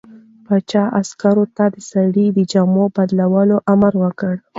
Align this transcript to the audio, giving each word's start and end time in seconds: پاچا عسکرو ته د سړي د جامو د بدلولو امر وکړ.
پاچا 0.45 0.83
عسکرو 0.99 1.45
ته 1.55 1.65
د 1.73 1.75
سړي 1.91 2.25
د 2.31 2.39
جامو 2.51 2.85
د 2.91 2.93
بدلولو 2.95 3.57
امر 3.73 3.93
وکړ. 4.03 4.33